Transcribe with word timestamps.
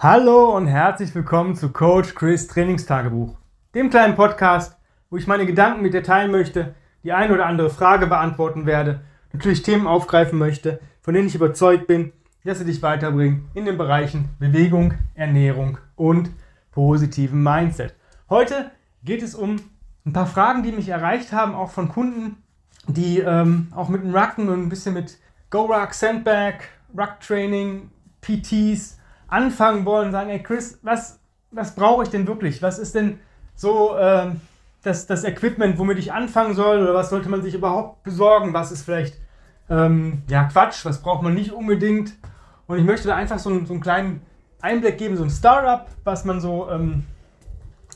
Hallo 0.00 0.56
und 0.56 0.68
herzlich 0.68 1.12
willkommen 1.12 1.56
zu 1.56 1.72
Coach 1.72 2.14
Chris 2.14 2.46
Trainingstagebuch, 2.46 3.36
dem 3.74 3.90
kleinen 3.90 4.14
Podcast, 4.14 4.78
wo 5.10 5.16
ich 5.16 5.26
meine 5.26 5.44
Gedanken 5.44 5.82
mit 5.82 5.92
dir 5.92 6.04
teilen 6.04 6.30
möchte, 6.30 6.76
die 7.02 7.10
eine 7.10 7.34
oder 7.34 7.46
andere 7.46 7.68
Frage 7.68 8.06
beantworten 8.06 8.64
werde, 8.64 9.00
natürlich 9.32 9.64
Themen 9.64 9.88
aufgreifen 9.88 10.38
möchte, 10.38 10.78
von 11.02 11.14
denen 11.14 11.26
ich 11.26 11.34
überzeugt 11.34 11.88
bin, 11.88 12.12
dass 12.44 12.60
sie 12.60 12.64
dich 12.64 12.80
weiterbringen 12.80 13.48
in 13.54 13.64
den 13.64 13.76
Bereichen 13.76 14.28
Bewegung, 14.38 14.94
Ernährung 15.16 15.78
und 15.96 16.30
positiven 16.70 17.42
Mindset. 17.42 17.96
Heute 18.30 18.70
geht 19.02 19.24
es 19.24 19.34
um 19.34 19.56
ein 20.06 20.12
paar 20.12 20.28
Fragen, 20.28 20.62
die 20.62 20.70
mich 20.70 20.90
erreicht 20.90 21.32
haben, 21.32 21.56
auch 21.56 21.72
von 21.72 21.88
Kunden, 21.88 22.36
die 22.86 23.18
ähm, 23.18 23.72
auch 23.74 23.88
mit 23.88 24.04
dem 24.04 24.14
Rucken 24.14 24.48
und 24.48 24.62
ein 24.62 24.68
bisschen 24.68 24.94
mit 24.94 25.18
Go-Ruck, 25.50 25.92
Sandbag, 25.92 26.54
Ruck 26.96 27.18
Training, 27.18 27.90
PTs, 28.20 28.97
anfangen 29.28 29.84
wollen, 29.84 30.10
sagen, 30.10 30.30
ey 30.30 30.42
Chris, 30.42 30.78
was, 30.82 31.20
was 31.50 31.74
brauche 31.74 32.02
ich 32.02 32.08
denn 32.08 32.26
wirklich? 32.26 32.62
Was 32.62 32.78
ist 32.78 32.94
denn 32.94 33.20
so 33.54 33.96
äh, 33.96 34.30
das, 34.82 35.06
das 35.06 35.24
Equipment, 35.24 35.78
womit 35.78 35.98
ich 35.98 36.12
anfangen 36.12 36.54
soll? 36.54 36.82
Oder 36.82 36.94
was 36.94 37.10
sollte 37.10 37.28
man 37.28 37.42
sich 37.42 37.54
überhaupt 37.54 38.02
besorgen? 38.02 38.52
Was 38.52 38.72
ist 38.72 38.82
vielleicht 38.82 39.18
ähm, 39.70 40.22
ja, 40.28 40.44
Quatsch? 40.44 40.84
Was 40.84 41.02
braucht 41.02 41.22
man 41.22 41.34
nicht 41.34 41.52
unbedingt? 41.52 42.14
Und 42.66 42.78
ich 42.78 42.84
möchte 42.84 43.08
da 43.08 43.16
einfach 43.16 43.38
so, 43.38 43.64
so 43.64 43.72
einen 43.72 43.80
kleinen 43.80 44.22
Einblick 44.60 44.98
geben, 44.98 45.16
so 45.16 45.24
ein 45.24 45.30
Startup, 45.30 45.86
was 46.04 46.24
man 46.24 46.40
so 46.40 46.68
ähm, 46.70 47.04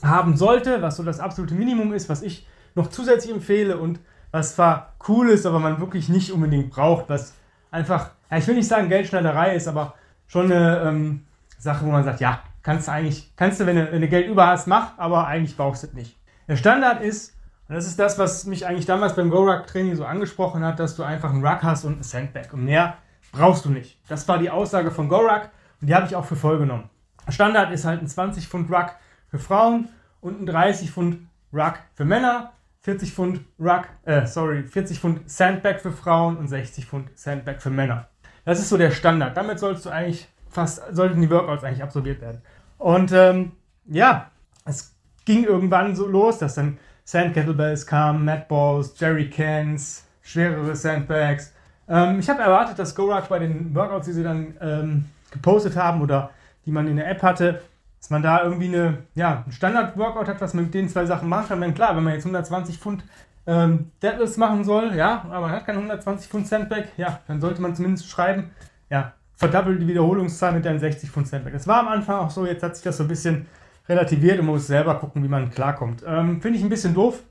haben 0.01 0.37
sollte, 0.37 0.81
was 0.81 0.97
so 0.97 1.03
das 1.03 1.19
absolute 1.19 1.53
Minimum 1.53 1.93
ist, 1.93 2.09
was 2.09 2.21
ich 2.21 2.47
noch 2.75 2.89
zusätzlich 2.89 3.33
empfehle 3.33 3.77
und 3.77 3.99
was 4.31 4.55
zwar 4.55 4.93
cool 5.07 5.29
ist, 5.29 5.45
aber 5.45 5.59
man 5.59 5.79
wirklich 5.79 6.09
nicht 6.09 6.31
unbedingt 6.31 6.71
braucht, 6.71 7.07
was 7.07 7.35
einfach, 7.69 8.11
ja, 8.31 8.37
ich 8.37 8.47
will 8.47 8.55
nicht 8.55 8.67
sagen 8.67 8.89
Geldschneiderei 8.89 9.55
ist, 9.55 9.67
aber 9.67 9.93
schon 10.33 10.51
eine 10.51 10.81
ähm, 10.81 11.25
Sache, 11.59 11.85
wo 11.85 11.91
man 11.91 12.03
sagt, 12.03 12.19
ja, 12.19 12.41
kannst 12.63 12.87
du 12.87 12.91
eigentlich, 12.91 13.31
kannst 13.35 13.59
du, 13.59 13.67
wenn 13.67 13.75
du, 13.75 13.91
wenn 13.91 14.01
du 14.01 14.07
Geld 14.07 14.27
über 14.27 14.47
hast, 14.47 14.65
mach, 14.67 14.97
aber 14.97 15.27
eigentlich 15.27 15.55
brauchst 15.55 15.83
du 15.83 15.87
es 15.87 15.93
nicht. 15.93 16.17
Der 16.47 16.55
Standard 16.55 17.01
ist, 17.01 17.37
und 17.69 17.75
das 17.75 17.85
ist 17.85 17.99
das, 17.99 18.17
was 18.17 18.45
mich 18.45 18.65
eigentlich 18.65 18.87
damals 18.87 19.15
beim 19.15 19.29
Go-Ruck-Training 19.29 19.95
so 19.95 20.05
angesprochen 20.05 20.65
hat, 20.65 20.79
dass 20.79 20.95
du 20.95 21.03
einfach 21.03 21.29
einen 21.29 21.45
Ruck 21.45 21.61
hast 21.61 21.85
und 21.85 21.93
einen 21.93 22.03
Sandbag. 22.03 22.51
Und 22.51 22.65
mehr 22.65 22.97
brauchst 23.31 23.65
du 23.65 23.69
nicht. 23.69 23.99
Das 24.09 24.27
war 24.27 24.39
die 24.39 24.49
Aussage 24.49 24.89
von 24.89 25.07
Go-Ruck 25.07 25.49
und 25.79 25.87
die 25.87 25.93
habe 25.93 26.07
ich 26.07 26.15
auch 26.15 26.25
für 26.25 26.35
voll 26.35 26.57
genommen. 26.57 26.89
Standard 27.29 27.71
ist 27.71 27.85
halt 27.85 28.01
ein 28.01 28.07
20 28.07 28.47
Pfund 28.47 28.71
Ruck 28.71 28.91
für 29.29 29.37
Frauen 29.37 29.87
und 30.19 30.41
ein 30.41 30.45
30 30.47 30.89
Pfund 30.89 31.27
Ruck 31.53 31.75
für 31.93 32.05
Männer, 32.05 32.53
40 32.81 33.13
Pfund 33.13 33.41
Ruck, 33.59 33.83
äh, 34.03 34.25
sorry, 34.25 34.63
40 34.63 34.99
Pfund 34.99 35.29
Sandbag 35.29 35.77
für 35.79 35.91
Frauen 35.91 36.37
und 36.37 36.47
60 36.47 36.87
Pfund 36.87 37.15
Sandbag 37.15 37.61
für 37.61 37.69
Männer. 37.69 38.09
Das 38.45 38.59
ist 38.59 38.69
so 38.69 38.77
der 38.77 38.91
Standard. 38.91 39.37
Damit 39.37 39.59
sollst 39.59 39.85
du 39.85 39.89
eigentlich 39.89 40.27
fast, 40.49 40.81
sollten 40.91 41.21
die 41.21 41.29
Workouts 41.29 41.63
eigentlich 41.63 41.83
absolviert 41.83 42.21
werden. 42.21 42.41
Und 42.77 43.11
ähm, 43.11 43.53
ja, 43.85 44.31
es 44.65 44.93
ging 45.25 45.45
irgendwann 45.45 45.95
so 45.95 46.07
los, 46.07 46.39
dass 46.39 46.55
dann 46.55 46.77
Sand 47.05 47.33
Kettlebells 47.33 47.85
kamen, 47.85 48.25
Mat 48.25 48.47
Balls, 48.47 48.93
Jerry 48.97 49.29
Cans, 49.29 50.05
schwerere 50.21 50.75
Sandbags. 50.75 51.53
Ähm, 51.87 52.19
ich 52.19 52.29
habe 52.29 52.41
erwartet, 52.41 52.79
dass 52.79 52.95
GoRuck 52.95 53.29
bei 53.29 53.39
den 53.39 53.73
Workouts, 53.75 54.05
die 54.05 54.13
sie 54.13 54.23
dann 54.23 54.55
ähm, 54.61 55.05
gepostet 55.31 55.75
haben 55.75 56.01
oder 56.01 56.31
die 56.65 56.71
man 56.71 56.87
in 56.87 56.95
der 56.95 57.09
App 57.09 57.21
hatte, 57.21 57.61
dass 57.99 58.09
man 58.09 58.21
da 58.21 58.43
irgendwie 58.43 58.67
eine, 58.67 58.99
ja, 59.15 59.43
ein 59.45 59.51
Standard-Workout 59.51 60.27
hat, 60.27 60.41
was 60.41 60.53
man 60.53 60.65
mit 60.65 60.73
den 60.73 60.89
zwei 60.89 61.05
Sachen 61.05 61.29
machen 61.29 61.47
kann. 61.47 61.61
Wenn 61.61 61.73
klar, 61.73 61.95
wenn 61.95 62.03
man 62.03 62.13
jetzt 62.13 62.25
120 62.25 62.77
Pfund 62.77 63.03
ähm, 63.45 63.91
Deadlifts 64.01 64.37
machen 64.37 64.63
soll, 64.63 64.95
ja, 64.95 65.25
aber 65.29 65.41
man 65.41 65.51
hat 65.51 65.65
kein 65.65 65.75
120 65.75 66.29
Pfund 66.29 66.47
Sandbag, 66.47 66.85
ja, 66.97 67.19
dann 67.27 67.41
sollte 67.41 67.61
man 67.61 67.75
zumindest 67.75 68.09
schreiben, 68.09 68.51
ja, 68.89 69.13
verdoppelt 69.35 69.81
die 69.81 69.87
Wiederholungszahl 69.87 70.53
mit 70.53 70.65
deinen 70.65 70.79
60 70.79 71.09
Pfund 71.09 71.27
Sandbag. 71.27 71.51
Das 71.51 71.67
war 71.67 71.79
am 71.79 71.87
Anfang 71.87 72.19
auch 72.19 72.29
so, 72.29 72.45
jetzt 72.45 72.63
hat 72.63 72.75
sich 72.75 72.83
das 72.83 72.97
so 72.97 73.03
ein 73.03 73.09
bisschen 73.09 73.47
relativiert 73.89 74.39
und 74.39 74.45
man 74.45 74.55
muss 74.55 74.67
selber 74.67 74.95
gucken, 74.95 75.23
wie 75.23 75.27
man 75.27 75.49
klarkommt. 75.49 76.03
Ähm, 76.07 76.41
Finde 76.41 76.57
ich 76.57 76.63
ein 76.63 76.69
bisschen 76.69 76.93
doof, 76.93 77.21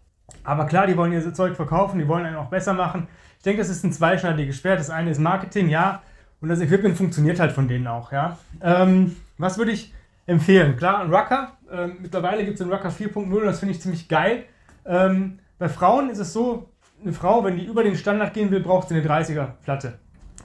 aber 0.45 0.67
klar, 0.67 0.87
die 0.87 0.97
wollen 0.97 1.13
ihr 1.13 1.35
Zeug 1.35 1.57
verkaufen, 1.57 1.99
die 1.99 2.09
wollen 2.09 2.27
einen 2.27 2.37
auch 2.37 2.51
besser 2.51 2.75
machen. 2.75 3.09
Ich 3.39 3.45
denke, 3.45 3.63
das 3.63 3.71
ist 3.71 3.85
ein 3.85 3.93
zweischneidiges 3.93 4.57
Schwert. 4.57 4.79
Das 4.79 4.91
eine 4.91 5.11
ist 5.11 5.19
Marketing, 5.19 5.69
ja, 5.69 6.03
und 6.41 6.49
das 6.49 6.61
Equipment 6.61 6.97
funktioniert 6.97 7.41
halt 7.41 7.53
von 7.53 7.69
denen 7.69 7.87
auch, 7.87 8.13
ja. 8.13 8.37
Ähm, 8.61 9.17
was 9.39 9.59
würde 9.59 9.73
ich 9.73 9.95
empfehlen? 10.27 10.77
Klar, 10.77 11.01
ein 11.01 11.13
Rucker. 11.13 11.53
Ähm, 11.71 11.99
mittlerweile 12.03 12.45
gibt 12.45 12.57
es 12.57 12.61
einen 12.63 12.73
Rucker 12.73 12.91
4.0 12.91 13.45
das 13.45 13.61
finde 13.61 13.75
ich 13.75 13.81
ziemlich 13.81 14.09
geil. 14.09 14.45
Ähm, 14.85 15.39
bei 15.59 15.69
Frauen 15.69 16.11
ist 16.11 16.19
es 16.19 16.33
so, 16.33 16.69
eine 17.03 17.13
Frau, 17.13 17.45
wenn 17.45 17.57
die 17.57 17.65
über 17.65 17.83
den 17.83 17.97
Standard 17.97 18.33
gehen 18.35 18.51
will, 18.51 18.61
braucht 18.61 18.89
sie 18.89 18.95
eine 18.95 19.07
30er 19.07 19.49
Platte. 19.65 19.99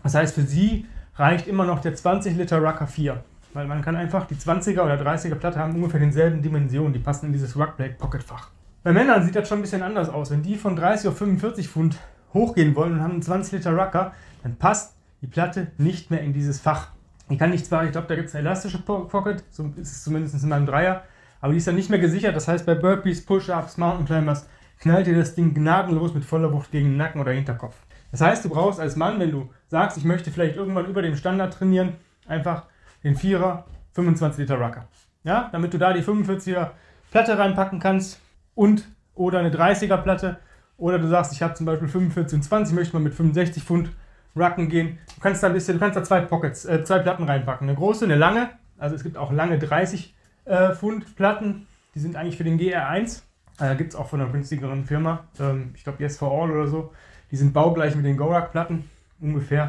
Das 0.03 0.15
heißt, 0.15 0.35
für 0.35 0.41
sie 0.41 0.85
reicht 1.15 1.47
immer 1.47 1.65
noch 1.65 1.79
der 1.79 1.95
20 1.95 2.35
Liter 2.35 2.59
Rucker 2.59 2.87
4. 2.87 3.23
Weil 3.53 3.67
man 3.67 3.81
kann 3.81 3.95
einfach 3.95 4.25
die 4.25 4.35
20er 4.35 4.81
oder 4.81 4.95
30er 4.95 5.35
Platte 5.35 5.59
haben 5.59 5.75
ungefähr 5.75 5.99
denselben 5.99 6.41
Dimensionen. 6.41 6.93
Die 6.93 6.99
passen 6.99 7.27
in 7.27 7.33
dieses 7.33 7.55
Ruckblade 7.55 7.95
Pocket 7.97 8.23
Fach. 8.23 8.49
Bei 8.83 8.91
Männern 8.91 9.23
sieht 9.23 9.35
das 9.35 9.47
schon 9.47 9.59
ein 9.59 9.61
bisschen 9.61 9.83
anders 9.83 10.09
aus. 10.09 10.31
Wenn 10.31 10.43
die 10.43 10.55
von 10.55 10.75
30 10.75 11.09
auf 11.09 11.17
45 11.17 11.67
Pfund 11.67 11.97
hochgehen 12.33 12.75
wollen 12.75 12.93
und 12.93 13.01
haben 13.01 13.13
einen 13.13 13.21
20 13.21 13.53
Liter 13.53 13.71
Rucker, 13.71 14.13
dann 14.43 14.55
passt 14.57 14.95
die 15.21 15.27
Platte 15.27 15.71
nicht 15.77 16.11
mehr 16.11 16.21
in 16.21 16.33
dieses 16.33 16.59
Fach. 16.59 16.89
Die 17.29 17.37
kann 17.37 17.49
nicht 17.49 17.65
zwar, 17.65 17.83
ich 17.83 17.91
glaube, 17.91 18.07
da 18.07 18.15
gibt 18.15 18.29
es 18.29 18.35
eine 18.35 18.47
elastische 18.47 18.79
Pocket, 18.79 19.43
so 19.49 19.65
ist 19.75 19.91
es 19.91 20.03
zumindest 20.03 20.41
in 20.41 20.49
meinem 20.49 20.65
Dreier, 20.65 21.03
aber 21.41 21.51
die 21.51 21.57
ist 21.57 21.67
dann 21.67 21.75
nicht 21.75 21.89
mehr 21.89 21.99
gesichert. 21.99 22.35
Das 22.35 22.47
heißt, 22.47 22.65
bei 22.65 22.75
Burpees, 22.75 23.25
Push-Ups, 23.25 23.77
Mountain 23.77 24.05
Climbers 24.05 24.47
knallt 24.79 25.07
dir 25.07 25.15
das 25.15 25.35
Ding 25.35 25.53
gnadenlos 25.53 26.13
mit 26.13 26.25
voller 26.25 26.51
Wucht 26.53 26.71
gegen 26.71 26.89
den 26.89 26.97
Nacken 26.97 27.21
oder 27.21 27.31
Hinterkopf. 27.31 27.75
Das 28.11 28.21
heißt, 28.21 28.45
du 28.45 28.49
brauchst 28.49 28.79
als 28.79 28.95
Mann, 28.95 29.19
wenn 29.19 29.31
du 29.31 29.49
sagst, 29.67 29.97
ich 29.97 30.05
möchte 30.05 30.31
vielleicht 30.31 30.55
irgendwann 30.55 30.85
über 30.85 31.01
dem 31.01 31.15
Standard 31.15 31.53
trainieren, 31.53 31.95
einfach 32.27 32.63
den 33.03 33.15
Vierer 33.15 33.65
25 33.93 34.39
Liter 34.39 34.55
Rucker. 34.55 34.87
Ja, 35.23 35.49
damit 35.51 35.73
du 35.73 35.77
da 35.77 35.93
die 35.93 36.03
45er 36.03 36.69
Platte 37.11 37.37
reinpacken 37.37 37.79
kannst 37.79 38.19
und 38.55 38.87
oder 39.15 39.39
eine 39.39 39.49
30er 39.49 39.97
Platte 39.97 40.37
oder 40.77 40.99
du 40.99 41.07
sagst, 41.07 41.33
ich 41.33 41.41
habe 41.41 41.55
zum 41.55 41.65
Beispiel 41.65 41.87
45 41.87 42.37
und 42.37 42.43
20, 42.43 42.75
möchte 42.75 42.95
mal 42.95 43.01
mit 43.01 43.13
65 43.13 43.63
Pfund 43.63 43.89
Rucken 44.35 44.69
gehen. 44.69 44.99
Du 45.15 45.21
kannst 45.21 45.41
da 45.41 45.47
ein 45.47 45.53
bisschen, 45.53 45.75
du 45.75 45.79
kannst 45.79 45.97
da 45.97 46.03
zwei 46.03 46.21
Pockets, 46.21 46.65
äh, 46.65 46.83
zwei 46.83 46.99
Platten 46.99 47.23
reinpacken. 47.23 47.67
Eine 47.67 47.75
große, 47.75 48.05
eine 48.05 48.15
lange. 48.15 48.49
Also 48.77 48.95
es 48.95 49.03
gibt 49.03 49.17
auch 49.17 49.31
lange 49.31 49.57
30 49.57 50.13
äh, 50.45 50.73
Pfund 50.73 51.15
Platten. 51.15 51.65
Die 51.95 51.99
sind 51.99 52.15
eigentlich 52.15 52.37
für 52.37 52.43
den 52.43 52.59
GR1. 52.59 53.23
Äh, 53.59 53.75
gibt 53.75 53.93
es 53.93 53.95
auch 53.95 54.07
von 54.07 54.21
einer 54.21 54.31
günstigeren 54.31 54.85
Firma. 54.85 55.25
Ähm, 55.39 55.71
ich 55.75 55.83
glaube 55.83 56.01
Yes 56.01 56.17
for 56.17 56.31
All 56.31 56.51
oder 56.51 56.67
so. 56.67 56.93
Die 57.31 57.35
sind 57.35 57.53
baugleich 57.53 57.95
mit 57.95 58.05
den 58.05 58.17
Gorak-Platten 58.17 58.89
ungefähr. 59.19 59.67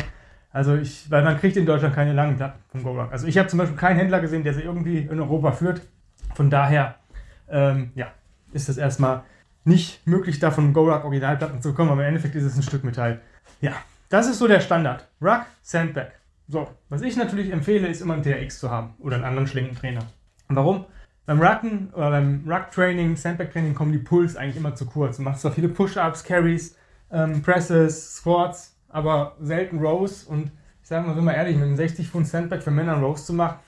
Also 0.52 0.76
ich, 0.76 1.10
weil 1.10 1.22
man 1.24 1.38
kriegt 1.38 1.56
in 1.56 1.66
Deutschland 1.66 1.94
keine 1.94 2.12
langen 2.12 2.36
Platten 2.36 2.58
von 2.70 2.82
Gorak. 2.82 3.12
Also 3.12 3.26
ich 3.26 3.38
habe 3.38 3.48
zum 3.48 3.58
Beispiel 3.58 3.76
keinen 3.76 3.96
Händler 3.96 4.20
gesehen, 4.20 4.44
der 4.44 4.54
sie 4.54 4.62
irgendwie 4.62 4.98
in 4.98 5.20
Europa 5.20 5.52
führt. 5.52 5.82
Von 6.34 6.50
daher, 6.50 6.96
ähm, 7.48 7.92
ja, 7.94 8.12
ist 8.52 8.68
es 8.68 8.78
erstmal 8.78 9.22
nicht 9.64 10.06
möglich, 10.06 10.38
da 10.38 10.50
von 10.50 10.72
Gorak 10.72 11.04
Originalplatten 11.04 11.60
zu 11.60 11.70
bekommen, 11.70 11.90
aber 11.90 12.02
im 12.02 12.08
Endeffekt 12.08 12.34
ist 12.34 12.44
es 12.44 12.56
ein 12.56 12.62
Stück 12.62 12.84
Metall. 12.84 13.20
Ja, 13.60 13.72
das 14.08 14.26
ist 14.26 14.38
so 14.38 14.48
der 14.48 14.60
Standard. 14.60 15.06
Ruck, 15.20 15.44
Sandbag. 15.62 16.12
So, 16.48 16.68
was 16.88 17.02
ich 17.02 17.16
natürlich 17.16 17.52
empfehle, 17.52 17.88
ist 17.88 18.00
immer 18.00 18.14
einen 18.14 18.22
TRX 18.22 18.58
zu 18.58 18.70
haben 18.70 18.94
oder 19.00 19.16
einen 19.16 19.24
anderen 19.26 19.46
Schlingentrainer. 19.46 20.00
Warum? 20.48 20.86
Beim 21.28 21.42
Rucken 21.42 21.90
oder 21.92 22.10
beim 22.10 22.42
Ruck-Training, 22.48 23.14
Sandbag-Training 23.14 23.74
kommen 23.74 23.92
die 23.92 23.98
Pulls 23.98 24.34
eigentlich 24.34 24.56
immer 24.56 24.74
zu 24.74 24.86
kurz. 24.86 25.18
Du 25.18 25.22
machst 25.22 25.42
zwar 25.42 25.52
viele 25.52 25.68
Push-Ups, 25.68 26.24
Carries, 26.24 26.74
ähm, 27.12 27.42
Presses, 27.42 28.16
Squats, 28.16 28.74
aber 28.88 29.36
selten 29.38 29.78
Rows. 29.78 30.24
Und 30.24 30.50
ich 30.80 30.88
sage 30.88 31.06
mal, 31.06 31.14
sind 31.14 31.26
wir 31.26 31.34
ehrlich, 31.34 31.56
mit 31.56 31.66
einem 31.66 31.76
60 31.76 32.08
Pfund 32.08 32.26
Sandbag 32.26 32.62
für 32.62 32.70
Männer 32.70 32.94
Rows 32.94 33.26
zu 33.26 33.34
machen, 33.34 33.58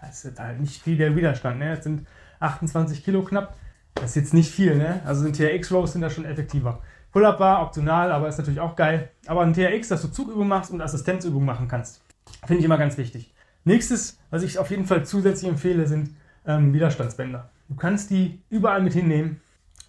das 0.00 0.24
ist 0.24 0.40
halt 0.40 0.60
nicht 0.60 0.80
viel 0.80 0.96
der 0.96 1.14
Widerstand. 1.14 1.58
Ne? 1.58 1.76
Das 1.76 1.84
sind 1.84 2.06
28 2.40 3.04
Kilo 3.04 3.22
knapp. 3.22 3.54
Das 3.92 4.06
ist 4.06 4.16
jetzt 4.16 4.32
nicht 4.32 4.50
viel. 4.50 4.74
Ne? 4.74 5.02
Also 5.04 5.26
ein 5.26 5.34
TRX 5.34 5.70
Rows 5.70 5.92
sind 5.92 6.00
da 6.00 6.08
schon 6.08 6.24
effektiver. 6.24 6.80
Pull-Up 7.12 7.38
war 7.38 7.60
optional, 7.60 8.10
aber 8.12 8.28
ist 8.28 8.38
natürlich 8.38 8.60
auch 8.60 8.76
geil. 8.76 9.10
Aber 9.26 9.42
ein 9.42 9.52
TRX, 9.52 9.88
dass 9.88 10.00
du 10.00 10.08
Zugübungen 10.08 10.48
machst 10.48 10.70
und 10.70 10.80
Assistenzübungen 10.80 11.44
machen 11.44 11.68
kannst, 11.68 12.02
finde 12.46 12.60
ich 12.60 12.64
immer 12.64 12.78
ganz 12.78 12.96
wichtig. 12.96 13.34
Nächstes, 13.64 14.18
was 14.30 14.42
ich 14.42 14.58
auf 14.58 14.70
jeden 14.70 14.86
Fall 14.86 15.04
zusätzlich 15.04 15.50
empfehle, 15.50 15.86
sind 15.86 16.14
ähm, 16.48 16.72
Widerstandsbänder. 16.72 17.48
Du 17.68 17.76
kannst 17.76 18.10
die 18.10 18.40
überall 18.50 18.82
mit 18.82 18.94
hinnehmen 18.94 19.40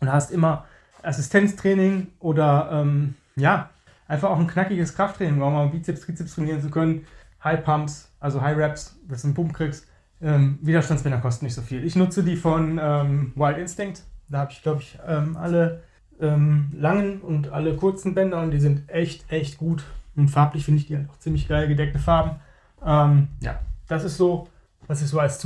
und 0.02 0.12
hast 0.12 0.30
immer 0.30 0.66
Assistenztraining 1.02 2.08
oder 2.20 2.70
ähm, 2.72 3.16
ja, 3.36 3.70
einfach 4.08 4.30
auch 4.30 4.40
ein 4.40 4.48
knackiges 4.48 4.96
Krafttraining, 4.96 5.42
um 5.42 5.54
mal 5.54 5.70
Bizeps, 5.70 6.02
Trizeps 6.02 6.36
trainieren 6.36 6.62
zu 6.62 6.70
können. 6.70 7.08
High 7.44 7.64
Pumps, 7.64 8.12
also 8.20 8.42
High 8.42 8.58
Reps, 8.58 9.00
dass 9.08 9.22
du 9.22 9.30
einen 9.30 9.34
Pump 9.34 9.54
kriegst. 9.54 9.88
Ähm, 10.22 10.60
Widerstandsbänder 10.62 11.20
kosten 11.20 11.46
nicht 11.46 11.56
so 11.56 11.62
viel. 11.62 11.86
Ich 11.86 11.96
nutze 11.96 12.24
die 12.24 12.36
von 12.36 12.78
ähm, 12.82 13.32
Wild 13.36 13.58
Instinct. 13.58 14.04
Da 14.28 14.40
habe 14.40 14.52
ich, 14.52 14.62
glaube 14.62 14.82
ich, 14.82 15.00
ähm, 15.08 15.38
alle 15.38 15.84
ähm, 16.20 16.70
langen 16.74 17.22
und 17.22 17.54
alle 17.54 17.76
kurzen 17.76 18.14
Bänder 18.14 18.42
und 18.42 18.52
die 18.52 18.60
sind 18.60 18.90
echt, 18.90 19.32
echt 19.32 19.58
gut. 19.58 19.86
Und 20.18 20.28
farblich 20.28 20.66
finde 20.66 20.82
ich 20.82 20.88
die 20.88 20.98
halt 20.98 21.10
auch 21.10 21.18
ziemlich 21.20 21.48
geil, 21.48 21.70
gedeckte 21.70 22.00
Farben. 22.00 22.42
Ähm, 22.86 23.30
ja, 23.40 23.60
das 23.88 24.04
ist 24.04 24.18
so, 24.18 24.50
was 24.88 25.02
ich 25.02 25.08
so 25.08 25.20
als 25.20 25.40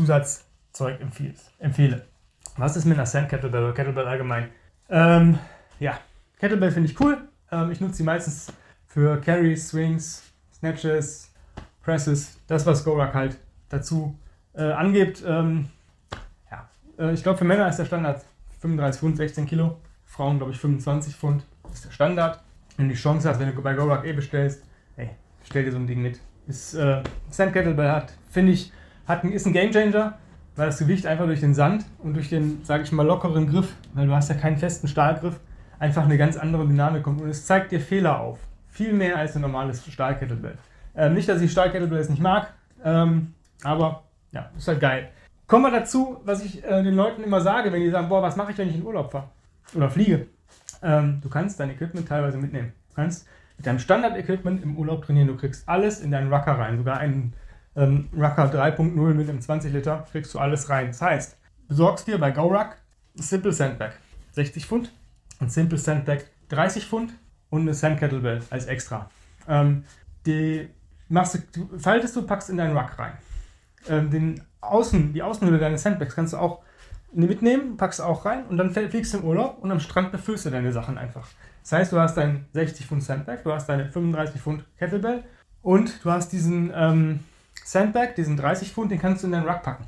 Zusatzzeug 0.74 1.00
empfehle. 1.60 2.06
Was 2.58 2.76
ist 2.76 2.86
mit 2.86 2.98
einer 2.98 3.06
Sand 3.06 3.30
Kettlebell 3.30 3.64
oder 3.64 3.74
Kettlebell 3.74 4.08
allgemein? 4.08 4.50
Ähm, 4.90 5.40
ja, 5.80 5.98
Kettlebell 6.40 6.72
finde 6.72 6.90
ich 6.90 7.00
cool. 7.00 7.18
Ähm, 7.52 7.72
ich 7.72 7.80
nutze 7.80 7.96
sie 7.98 8.04
meistens 8.04 8.52
für 8.88 9.20
Carries, 9.22 9.70
Swings, 9.70 10.24
Snatches, 10.54 11.32
Presses, 11.84 12.40
das, 12.48 12.66
was 12.66 12.84
Gorak 12.84 13.14
halt 13.14 13.40
dazu 13.70 14.18
äh, 14.54 14.64
angibt. 14.64 15.24
Ähm, 15.26 15.70
ja, 16.52 16.70
äh, 16.98 17.14
ich 17.14 17.24
glaube, 17.24 17.38
für 17.38 17.46
Männer 17.46 17.68
ist 17.70 17.78
der 17.78 17.86
Standard 17.86 18.24
35 18.60 19.00
Pfund, 19.00 19.18
16 19.18 19.46
Kilo. 19.46 19.80
Frauen, 20.06 20.38
glaube 20.38 20.52
ich, 20.52 20.60
25 20.60 21.16
Pfund. 21.16 21.44
Ist 21.72 21.86
der 21.86 21.92
Standard. 21.92 22.40
Wenn 22.78 22.88
du 22.88 22.94
die 22.94 23.00
Chance 23.00 23.30
hast, 23.30 23.40
wenn 23.40 23.54
du 23.54 23.62
bei 23.62 23.74
GoRuck 23.74 24.06
eh 24.06 24.14
bestellst, 24.14 24.64
ey, 24.96 25.10
stell 25.44 25.66
dir 25.66 25.72
so 25.72 25.78
ein 25.78 25.88
Ding 25.88 26.02
mit. 26.02 26.20
Ist, 26.48 26.76
äh, 26.76 27.02
Sand 27.30 27.54
Kettlebell 27.54 27.92
hat, 27.92 28.14
finde 28.30 28.52
ich, 28.52 28.72
hat, 29.08 29.24
ist 29.24 29.46
ein 29.46 29.54
Gamechanger, 29.54 30.18
weil 30.56 30.68
das 30.68 30.78
Gewicht 30.78 31.06
einfach 31.06 31.26
durch 31.26 31.40
den 31.40 31.54
Sand 31.54 31.86
und 32.00 32.14
durch 32.14 32.30
den, 32.30 32.64
sage 32.64 32.84
ich 32.84 32.92
mal, 32.92 33.06
lockeren 33.06 33.50
Griff, 33.50 33.74
weil 33.94 34.08
du 34.08 34.14
hast 34.14 34.30
ja 34.30 34.36
keinen 34.36 34.58
festen 34.58 34.88
Stahlgriff, 34.88 35.40
einfach 35.80 36.06
eine 36.06 36.18
ganz 36.18 36.38
andere 36.38 36.68
Dynamik 36.68 37.04
kommt 37.04 37.22
und 37.22 37.30
es 37.30 37.46
zeigt 37.46 37.72
dir 37.72 37.80
Fehler 37.80 38.20
auf. 38.20 38.40
Viel 38.70 38.94
mehr 38.94 39.18
als 39.18 39.36
ein 39.36 39.42
normales 39.42 39.86
Stahlkettlebell. 39.86 40.58
Ähm, 40.96 41.14
nicht, 41.14 41.28
dass 41.28 41.42
ich 41.42 41.52
Stahlkettlebells 41.52 42.10
nicht 42.10 42.22
mag, 42.22 42.54
ähm, 42.84 43.34
aber 43.64 44.04
ja, 44.32 44.50
ist 44.58 44.68
halt 44.68 44.80
geil. 44.80 45.10
Kommen 45.48 45.66
wir 45.66 45.80
dazu, 45.80 46.22
was 46.24 46.44
ich 46.44 46.64
äh, 46.64 46.84
den 46.84 46.96
Leuten 46.96 47.24
immer 47.24 47.42
sage, 47.42 47.72
wenn 47.72 47.82
die 47.82 47.90
sagen, 47.90 48.10
boah, 48.10 48.22
was 48.22 48.36
mache 48.36 48.52
ich, 48.52 48.58
wenn 48.58 48.70
ich 48.70 48.76
in 48.76 48.84
Urlaub 48.84 49.12
fahre 49.12 49.30
oder 49.76 49.90
fliege? 49.90 50.28
Ähm, 50.82 51.20
du 51.22 51.30
kannst 51.30 51.60
dein 51.60 51.70
Equipment 51.70 52.08
teilweise 52.08 52.38
mitnehmen. 52.38 52.74
Du 52.90 52.96
kannst 52.96 53.28
mit 53.58 53.66
deinem 53.66 53.80
Standard-Equipment 53.80 54.64
im 54.64 54.78
Urlaub 54.78 55.06
trainieren. 55.06 55.28
Du 55.28 55.38
kriegst 55.38 55.68
alles 55.68 56.02
in 56.02 56.12
deinen 56.12 56.32
Rucker 56.32 56.58
rein. 56.58 56.78
Sogar 56.78 56.98
einen 56.98 57.34
ähm, 57.76 58.10
Rucker 58.16 58.52
3.0 58.52 59.14
mit 59.14 59.30
einem 59.30 59.42
20 59.42 59.74
Liter 59.74 60.06
kriegst 60.12 60.34
du 60.34 60.40
alles 60.40 60.70
rein. 60.70 60.88
Das 60.88 61.02
heißt, 61.02 61.38
besorgst 61.68 62.08
dir 62.08 62.18
bei 62.18 62.32
GoRuck 62.32 62.78
Simple 63.16 63.54
Sandbag 63.54 63.94
60 64.32 64.66
Pfund, 64.66 64.92
ein 65.40 65.50
Simple 65.50 65.78
Sandbag 65.78 66.20
30 66.50 66.86
Pfund 66.86 67.14
und 67.50 67.62
eine 67.62 67.74
Sand 67.74 68.00
Kettlebell 68.00 68.42
als 68.50 68.66
extra. 68.66 69.10
Ähm, 69.48 69.84
die 70.26 70.70
machst 71.10 71.36
du, 71.36 71.78
faltest 71.78 72.16
du, 72.16 72.24
packst 72.24 72.50
in 72.50 72.58
deinen 72.58 72.76
Ruck 72.76 72.98
rein. 72.98 73.14
Ähm, 73.88 74.10
den 74.10 74.42
Außen, 74.62 75.14
die 75.14 75.22
Außenhülle 75.22 75.60
deines 75.60 75.84
Sandbags 75.84 76.16
kannst 76.16 76.34
du 76.34 76.38
auch 76.38 76.62
mitnehmen, 77.14 77.78
packst 77.78 78.02
auch 78.02 78.26
rein 78.26 78.46
und 78.48 78.58
dann 78.58 78.72
fliegst 78.72 79.14
du 79.14 79.20
im 79.20 79.24
Urlaub 79.24 79.60
und 79.62 79.72
am 79.72 79.80
Strand 79.80 80.12
befüllst 80.12 80.46
du 80.46 80.50
deine 80.50 80.72
Sachen 80.72 80.98
einfach. 80.98 81.28
Das 81.62 81.74
heißt, 81.74 81.92
du 81.92 82.00
hast 82.00 82.16
dein 82.16 82.46
60 82.54 82.88
Pfund 82.88 83.04
Sandbag, 83.04 83.44
du 83.44 83.52
hast 83.52 83.68
deine 83.68 83.92
35 83.92 84.42
Pfund 84.42 84.66
Kettlebell 84.78 85.24
und 85.62 86.04
du 86.04 86.12
hast 86.12 86.30
diesen 86.30 86.72
ähm, 86.74 87.20
Sandbag, 87.64 88.16
diesen 88.16 88.38
30 88.38 88.72
Pfund, 88.72 88.92
den 88.92 89.00
kannst 89.00 89.24
du 89.24 89.28
in 89.28 89.34
deinen 89.34 89.48
Ruck 89.48 89.64
packen 89.64 89.86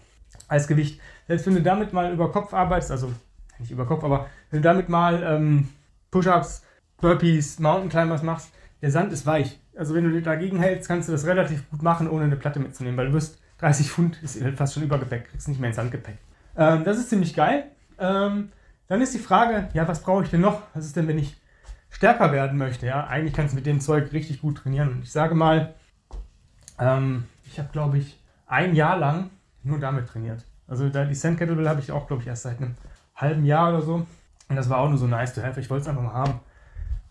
als 0.48 0.68
Gewicht. 0.68 1.00
Selbst 1.27 1.45
wenn 1.48 1.56
du 1.56 1.62
damit 1.62 1.94
mal 1.94 2.12
über 2.12 2.31
Kopf 2.31 2.54
arbeitest, 2.54 2.92
also 2.92 3.12
nicht 3.60 3.72
über 3.72 3.86
Kopf, 3.86 4.04
aber 4.04 4.27
wenn 4.51 4.62
du 4.62 4.68
damit 4.68 4.89
mal 4.89 5.24
ähm, 5.24 5.69
Push-Ups, 6.12 6.63
Burpees, 6.98 7.60
Mountain 7.60 7.89
Climbers 7.89 8.24
machst, 8.24 8.51
der 8.81 8.92
Sand 8.92 9.12
ist 9.12 9.25
weich. 9.25 9.60
Also 9.75 9.94
wenn 9.95 10.10
du 10.10 10.22
dagegen 10.22 10.60
hältst, 10.60 10.88
kannst 10.88 11.10
du 11.10 11.12
das 11.12 11.25
relativ 11.25 11.69
gut 11.69 11.81
machen, 11.81 12.10
ohne 12.10 12.25
eine 12.25 12.36
Platte 12.36 12.60
mitzunehmen, 12.60 12.98
weil 12.98 13.07
du 13.07 13.13
wirst 13.13 13.39
30 13.60 13.89
Pfund 13.89 14.21
ist 14.21 14.42
halt 14.42 14.57
fast 14.57 14.74
schon 14.74 14.83
Übergepäck, 14.83 15.30
kriegst 15.30 15.48
nicht 15.48 15.60
mehr 15.60 15.69
ins 15.69 15.78
Handgepäck. 15.78 16.18
Ähm, 16.57 16.83
das 16.83 16.98
ist 16.98 17.10
ziemlich 17.10 17.33
geil. 17.33 17.66
Ähm, 17.98 18.51
dann 18.88 19.01
ist 19.01 19.13
die 19.13 19.19
Frage, 19.19 19.69
ja, 19.74 19.88
was 19.88 20.01
brauche 20.01 20.24
ich 20.24 20.30
denn 20.30 20.42
noch? 20.42 20.62
Was 20.74 20.86
ist 20.86 20.95
denn, 20.95 21.07
wenn 21.07 21.18
ich 21.18 21.38
stärker 21.89 22.31
werden 22.31 22.57
möchte? 22.57 22.86
Ja, 22.86 23.07
eigentlich 23.07 23.33
kannst 23.33 23.54
du 23.54 23.56
mit 23.56 23.66
dem 23.66 23.80
Zeug 23.80 24.12
richtig 24.13 24.42
gut 24.42 24.57
trainieren. 24.57 24.92
Und 24.92 25.04
ich 25.04 25.12
sage 25.12 25.33
mal, 25.33 25.74
ähm, 26.80 27.24
ich 27.45 27.59
habe, 27.59 27.69
glaube 27.71 27.97
ich, 27.97 28.19
ein 28.47 28.75
Jahr 28.75 28.97
lang 28.97 29.30
nur 29.63 29.80
damit 29.80 30.07
trainiert. 30.07 30.45
Also 30.68 30.89
die 30.89 31.15
Sand 31.15 31.38
Kettlebell 31.38 31.68
habe 31.68 31.80
ich 31.80 31.92
auch, 31.92 32.07
glaube 32.07 32.21
ich, 32.21 32.27
erst 32.27 32.44
seit 32.44 32.57
einem 32.57 32.75
halben 33.15 33.45
Jahr 33.45 33.69
oder 33.69 33.81
so. 33.81 34.06
Und 34.47 34.56
das 34.56 34.69
war 34.69 34.80
auch 34.80 34.89
nur 34.89 34.97
so 34.97 35.07
nice 35.07 35.33
to 35.33 35.42
have. 35.42 35.59
Ich 35.59 35.69
wollte 35.69 35.83
es 35.83 35.88
einfach 35.88 36.03
mal 36.03 36.13
haben. 36.13 36.39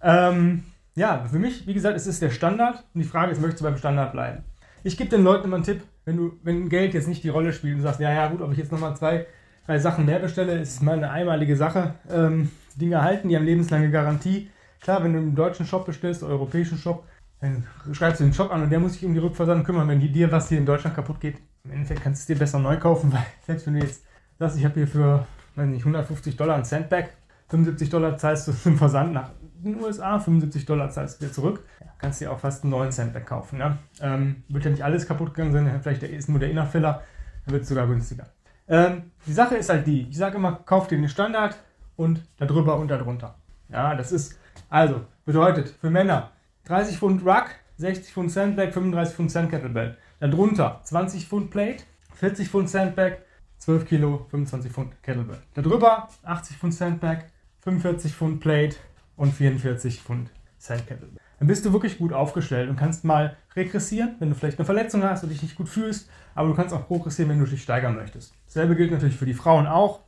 Ähm, 0.03 0.65
ja, 0.95 1.25
für 1.25 1.39
mich, 1.39 1.67
wie 1.67 1.75
gesagt, 1.75 1.97
es 1.97 2.07
ist 2.07 2.23
der 2.23 2.31
Standard. 2.31 2.85
Und 2.95 3.01
die 3.01 3.09
Frage 3.09 3.33
ist, 3.33 3.41
möchtest 3.41 3.61
du 3.61 3.65
beim 3.65 3.77
Standard 3.77 4.13
bleiben? 4.13 4.45
Ich 4.83 4.97
gebe 4.97 5.11
den 5.11 5.25
Leuten 5.25 5.47
immer 5.47 5.57
einen 5.57 5.65
Tipp, 5.65 5.83
wenn 6.05 6.17
du, 6.17 6.33
wenn 6.43 6.69
Geld 6.69 6.95
jetzt 6.95 7.09
nicht 7.09 7.25
die 7.25 7.31
Rolle 7.31 7.53
spielt 7.53 7.75
und 7.75 7.79
du 7.79 7.85
sagst, 7.85 8.01
ja, 8.01 8.13
ja, 8.13 8.29
gut, 8.29 8.43
ob 8.43 8.53
ich 8.53 8.59
jetzt 8.59 8.71
nochmal 8.71 8.97
zwei, 8.97 9.27
drei 9.67 9.79
Sachen 9.79 10.05
mehr 10.05 10.19
bestelle, 10.19 10.59
ist 10.59 10.83
mal 10.83 10.97
eine 10.97 11.11
einmalige 11.11 11.57
Sache. 11.57 11.95
Ähm, 12.11 12.51
Dinge 12.77 13.03
halten, 13.03 13.29
die 13.29 13.37
haben 13.37 13.45
lebenslange 13.45 13.91
Garantie. 13.91 14.51
Klar, 14.81 15.03
wenn 15.03 15.15
du 15.15 15.19
im 15.19 15.35
deutschen 15.35 15.65
Shop 15.65 15.87
bestellst, 15.87 16.23
europäischen 16.23 16.77
Shop, 16.77 17.05
dann 17.45 17.95
schreibst 17.95 18.21
du 18.21 18.25
den 18.25 18.33
Shop 18.33 18.51
an 18.51 18.63
und 18.63 18.71
der 18.71 18.81
muss 18.81 18.95
sich 18.95 19.05
um 19.05 19.13
die 19.13 19.21
Rückversand 19.21 19.65
kümmern. 19.65 19.87
Wenn 19.87 20.01
die 20.01 20.11
dir 20.11 20.33
was 20.33 20.49
hier 20.49 20.59
in 20.59 20.67
Deutschland 20.67 20.97
kaputt 20.97 21.21
geht, 21.21 21.39
im 21.65 21.73
Endeffekt 21.73 22.03
kannst 22.03 22.21
du 22.21 22.23
es 22.23 22.27
dir 22.27 22.39
besser 22.39 22.59
neu 22.59 22.79
kaufen, 22.79 23.13
weil 23.13 23.27
selbst 23.47 23.67
wenn 23.67 23.75
du 23.75 23.81
jetzt 23.81 24.03
sagst, 24.39 24.57
ich 24.57 24.65
habe 24.65 24.75
hier 24.75 24.89
für, 24.89 25.27
weiß 25.55 25.67
nicht, 25.69 25.83
150 25.83 26.37
Dollar 26.37 26.57
ein 26.57 26.65
Sandbag, 26.65 27.09
75 27.49 27.91
Dollar 27.91 28.17
zahlst 28.17 28.49
du 28.49 28.53
zum 28.53 28.79
Versand 28.79 29.13
nach 29.13 29.31
den 29.57 29.81
USA, 29.81 30.19
75 30.19 30.65
Dollar 30.65 30.91
zahlst 30.91 31.21
du 31.21 31.27
dir 31.27 31.33
zurück. 31.33 31.65
Kannst 31.99 32.21
dir 32.21 32.33
auch 32.33 32.39
fast 32.39 32.65
einen 32.65 32.71
neuen 32.71 32.93
Sandbag 32.93 33.25
kaufen. 33.25 33.59
Ja? 33.61 33.79
Ähm, 34.01 34.43
wird 34.49 34.65
ja 34.65 34.71
nicht 34.71 34.85
alles 34.85 35.07
kaputt 35.07 35.35
gegangen 35.35 35.53
sein, 35.53 35.81
vielleicht 35.83 36.03
ist 36.03 36.29
nur 36.29 36.39
der 36.39 36.51
Innerfiller, 36.51 37.03
dann 37.45 37.53
wird 37.53 37.63
es 37.63 37.69
sogar 37.69 37.87
günstiger. 37.87 38.27
Ähm, 38.69 39.11
die 39.27 39.33
Sache 39.33 39.57
ist 39.57 39.69
halt 39.69 39.87
die, 39.87 40.09
ich 40.09 40.17
sage 40.17 40.37
immer, 40.37 40.61
kauf 40.65 40.89
dir 40.89 40.97
den 40.97 41.09
Standard 41.09 41.57
und 41.97 42.23
darüber 42.39 42.77
und 42.79 42.89
darunter. 42.89 43.37
Ja, 43.69 43.95
das 43.95 44.13
ist, 44.13 44.39
also, 44.71 45.03
bedeutet 45.25 45.69
für 45.69 45.91
Männer 45.91 46.31
30 46.65 46.99
Pfund 46.99 47.25
Ruck, 47.25 47.51
60 47.77 48.13
Pfund 48.13 48.31
Sandbag, 48.31 48.73
35 48.73 49.15
Pfund 49.15 49.31
Sand 49.31 49.51
Kettlebell. 49.51 49.97
Darunter 50.21 50.81
20 50.85 51.27
Pfund 51.27 51.51
Plate, 51.51 51.85
40 52.15 52.49
Pfund 52.49 52.71
Sandbag, 52.71 53.19
12 53.59 53.87
Kilo, 53.87 54.27
25 54.31 54.73
Pfund 54.73 55.03
Kettlebell. 55.03 55.39
Darüber 55.55 56.09
80 56.23 56.57
Pfund 56.57 56.75
Sandbag, 56.75 57.25
45 57.61 58.15
Pfund 58.15 58.41
Plate, 58.41 58.77
und 59.17 59.33
44 59.33 60.03
Pfund 60.03 60.31
Sand 60.59 60.87
Kettlebell. 60.87 61.21
Dann 61.39 61.49
bist 61.49 61.65
du 61.65 61.73
wirklich 61.73 61.99
gut 61.99 62.13
aufgestellt 62.13 62.71
und 62.71 62.77
kannst 62.77 63.05
mal 63.05 63.37
regressieren, 63.55 64.17
wenn 64.19 64.31
du 64.31 64.35
vielleicht 64.35 64.59
eine 64.59 64.65
Verletzung 64.65 65.03
hast 65.03 65.23
und 65.25 65.31
dich 65.31 65.43
nicht 65.43 65.57
gut 65.57 65.69
fühlst, 65.69 66.09
aber 66.35 66.49
du 66.49 66.55
kannst 66.55 66.75
auch 66.75 66.87
progressieren, 66.87 67.29
wenn 67.29 67.39
du 67.39 67.45
dich 67.45 67.63
steigern 67.63 67.95
möchtest. 67.95 68.35
Dasselbe 68.47 68.77
gilt 68.77 68.91
natürlich 68.91 69.17
für 69.17 69.27
die 69.27 69.35
Frauen 69.35 69.67
auch. 69.67 70.01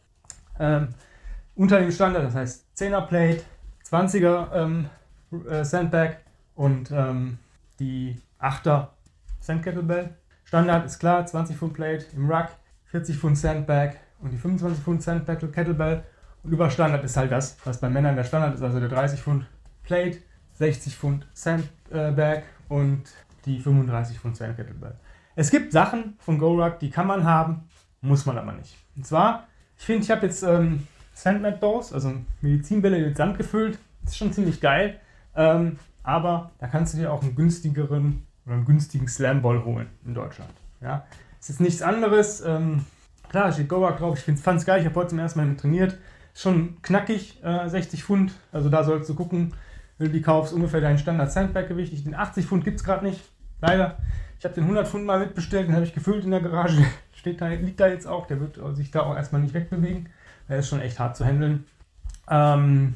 Ähm, 0.59 0.88
unter 1.55 1.81
dem 1.81 1.91
Standard, 1.91 2.25
das 2.25 2.35
heißt 2.35 2.67
10er 2.76 3.06
Plate, 3.06 3.43
20er 3.88 4.52
ähm, 4.55 4.91
äh, 5.49 5.64
Sandbag 5.64 6.19
und 6.56 6.91
ähm, 6.91 7.38
die 7.79 8.20
8er 8.41 8.88
Sand 9.41 9.62
Kettlebell. 9.62 10.17
Standard 10.44 10.85
ist 10.87 10.99
klar, 10.99 11.25
20 11.25 11.56
Pfund 11.56 11.75
Plate 11.75 12.06
im 12.17 12.29
Ruck, 12.29 12.49
40 12.87 13.17
Pfund 13.17 13.38
Sandbag 13.38 13.94
und 14.20 14.32
die 14.32 14.37
25 14.37 14.82
Pfund 14.82 15.03
Sandbag 15.03 15.38
Kettlebell 15.53 16.03
und 16.43 16.53
Überstandard 16.53 17.05
ist 17.05 17.17
halt 17.17 17.32
das, 17.32 17.56
was 17.64 17.81
bei 17.81 17.88
Männern 17.88 18.17
der 18.17 18.25
Standard 18.25 18.55
ist, 18.55 18.62
also 18.62 18.81
der 18.81 18.88
30 18.88 19.20
Pfund 19.20 19.47
Plate, 19.82 20.19
60 20.55 20.97
Pfund 20.97 21.26
Sandbag 21.35 22.43
und 22.69 23.05
die 23.44 23.61
35 23.61 24.19
Pfund 24.19 24.37
Sand 24.37 24.56
Kettlebell. 24.56 24.94
Es 25.35 25.50
gibt 25.50 25.73
Sachen 25.73 26.14
von 26.19 26.38
GoRuck, 26.38 26.79
die 26.79 26.91
kann 26.91 27.06
man 27.06 27.25
haben, 27.25 27.69
muss 28.00 28.25
man 28.26 28.38
aber 28.38 28.52
nicht. 28.52 28.76
Und 28.97 29.06
zwar, 29.06 29.47
ich 29.76 29.85
finde, 29.85 30.04
ich 30.04 30.11
habe 30.11 30.25
jetzt 30.26 30.42
ähm, 30.42 30.87
Sandmat 31.12 31.61
Bows, 31.61 31.92
also 31.92 32.14
Medizinbälle 32.40 32.99
mit 32.99 33.16
Sand 33.16 33.37
gefüllt. 33.37 33.78
Das 34.02 34.12
ist 34.12 34.19
schon 34.19 34.33
ziemlich 34.33 34.61
geil. 34.61 35.00
Ähm, 35.35 35.78
aber 36.07 36.53
da 36.61 36.69
kannst 36.69 36.95
du 36.95 36.99
dir 36.99 37.13
auch 37.13 37.21
einen 37.21 37.35
günstigeren 37.35 38.23
oder 38.47 38.55
einen 38.55 38.65
günstigen 38.65 39.09
Slam 39.09 39.43
Ball 39.43 39.65
holen 39.65 39.89
in 40.07 40.15
Deutschland. 40.15 40.53
Ja, 40.81 41.05
es 41.41 41.51
ist 41.51 41.61
nichts 41.61 41.83
anderes. 41.83 42.41
Ähm, 42.43 42.85
klar, 43.29 43.51
steht 43.51 43.69
GoRuck 43.69 43.99
drauf. 43.99 44.17
Ich 44.17 44.41
fand 44.41 44.61
es 44.61 44.65
geil. 44.65 44.81
Ich 44.81 44.87
habe 44.87 44.95
heute 44.95 45.09
zum 45.09 45.19
ersten 45.19 45.41
Mal 45.41 45.57
trainiert 45.57 45.99
schon 46.33 46.81
knackig, 46.83 47.43
äh, 47.43 47.69
60 47.69 48.05
Pfund. 48.05 48.33
Also 48.53 48.69
da 48.69 48.85
sollst 48.85 49.11
du 49.11 49.17
gucken, 49.17 49.53
wenn 49.99 50.09
du 50.09 50.13
die 50.13 50.23
kaufst, 50.23 50.53
ungefähr 50.53 50.81
dein 50.81 50.99
Standard 50.99 51.33
Sandbag-Gewicht. 51.33 52.07
Den 52.07 52.15
80 52.15 52.47
Pfund 52.47 52.65
gibt 52.65 52.79
es 52.79 52.85
gerade 52.85 53.05
nicht, 53.05 53.21
leider. 53.61 53.97
Ich 54.39 54.45
habe 54.45 54.55
den 54.55 54.65
100 54.65 54.87
Pfund 54.87 55.07
mal 55.07 55.19
mitbestellt, 55.19 55.67
den 55.67 55.75
habe 55.75 55.87
ich 55.87 55.95
gefüllt 55.95 56.25
in 56.25 56.31
der 56.31 56.41
Garage. 56.41 56.85
Steht 57.15 57.41
da, 57.41 57.49
liegt 57.49 57.81
da 57.81 57.89
jetzt 57.89 58.07
auch, 58.07 58.27
der 58.27 58.39
wird 58.39 58.61
sich 58.77 58.93
da 58.93 59.01
auch 59.01 59.17
erstmal 59.17 59.41
nicht 59.41 59.55
wegbewegen. 59.55 60.09
Der 60.49 60.59
ist 60.59 60.69
schon 60.69 60.81
echt 60.81 61.01
hart 61.01 61.17
zu 61.17 61.25
handeln. 61.25 61.65
Ähm, 62.31 62.95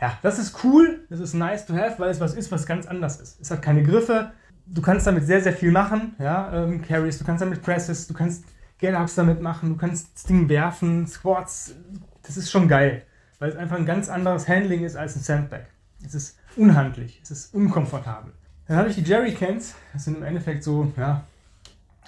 ja, 0.00 0.18
das 0.22 0.38
ist 0.38 0.64
cool, 0.64 1.04
das 1.10 1.20
ist 1.20 1.34
nice 1.34 1.66
to 1.66 1.74
have, 1.74 1.98
weil 1.98 2.10
es 2.10 2.20
was 2.20 2.34
ist, 2.34 2.50
was 2.50 2.66
ganz 2.66 2.86
anders 2.86 3.20
ist. 3.20 3.40
Es 3.40 3.50
hat 3.50 3.62
keine 3.62 3.82
Griffe, 3.82 4.32
du 4.66 4.80
kannst 4.82 5.06
damit 5.06 5.26
sehr, 5.26 5.42
sehr 5.42 5.52
viel 5.52 5.72
machen, 5.72 6.14
ja, 6.18 6.64
ähm, 6.64 6.82
Carries, 6.82 7.18
du 7.18 7.24
kannst 7.24 7.42
damit 7.42 7.62
Presses, 7.62 8.06
du 8.06 8.14
kannst 8.14 8.44
Get-Ups 8.78 9.14
damit 9.14 9.42
machen, 9.42 9.70
du 9.70 9.76
kannst 9.76 10.14
das 10.14 10.24
Ding 10.24 10.48
werfen, 10.48 11.06
Squats, 11.06 11.74
das 12.22 12.36
ist 12.36 12.50
schon 12.50 12.66
geil, 12.66 13.02
weil 13.38 13.50
es 13.50 13.56
einfach 13.56 13.76
ein 13.76 13.86
ganz 13.86 14.08
anderes 14.08 14.48
Handling 14.48 14.84
ist 14.84 14.96
als 14.96 15.16
ein 15.16 15.22
Sandbag. 15.22 15.66
Es 16.04 16.14
ist 16.14 16.38
unhandlich, 16.56 17.20
es 17.22 17.30
ist 17.30 17.54
unkomfortabel. 17.54 18.32
Dann 18.66 18.78
habe 18.78 18.88
ich 18.88 18.94
die 18.94 19.02
Jerry 19.02 19.34
Cans, 19.34 19.74
das 19.92 20.04
sind 20.04 20.16
im 20.16 20.22
Endeffekt 20.22 20.64
so, 20.64 20.92
ja, 20.96 21.24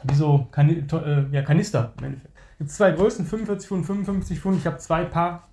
wie 0.04 0.14
so 0.14 0.46
kan 0.50 0.70
äh, 0.70 1.26
ja, 1.30 1.42
Kanister 1.42 1.92
im 1.98 2.04
Endeffekt. 2.04 2.34
Es 2.52 2.58
gibt 2.58 2.70
zwei 2.70 2.92
Größen, 2.92 3.26
45 3.26 3.68
Pfund, 3.68 3.84
55 3.84 4.40
Pfund. 4.40 4.58
Ich 4.58 4.66
habe 4.66 4.78
zwei 4.78 5.04
Paar, 5.04 5.48